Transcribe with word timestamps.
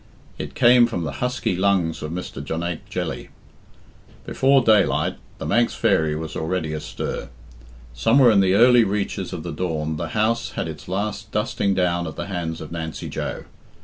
It 0.39 0.55
came 0.55 0.87
from 0.87 1.03
the 1.03 1.11
husky 1.21 1.55
lungs 1.55 2.01
of 2.01 2.11
Mr. 2.11 2.43
Jonaique 2.43 2.89
Jelly. 2.89 3.29
Before 4.25 4.63
daylight 4.63 5.17
"The 5.37 5.45
Manx 5.45 5.75
Fairy" 5.75 6.15
was 6.15 6.35
already 6.35 6.73
astir. 6.73 7.29
Somewhere 7.93 8.31
in 8.31 8.39
the 8.39 8.55
early 8.55 8.83
reaches 8.83 9.31
of 9.31 9.43
the 9.43 9.51
dawn 9.51 9.97
the 9.97 10.07
house 10.17 10.53
had 10.53 10.67
its 10.67 10.87
last 10.87 11.31
dusting 11.31 11.75
down 11.75 12.07
at 12.07 12.15
the 12.15 12.25
hands 12.25 12.61
of 12.61 12.71
Nancy 12.71 13.09
Joe. 13.09 13.43